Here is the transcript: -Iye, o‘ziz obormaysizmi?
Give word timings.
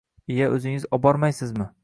-Iye, 0.35 0.47
o‘ziz 0.55 0.87
obormaysizmi? 0.99 1.71